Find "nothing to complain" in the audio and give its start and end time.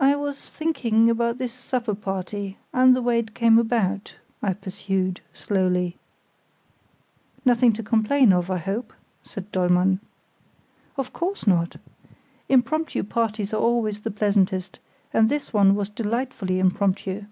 7.44-8.32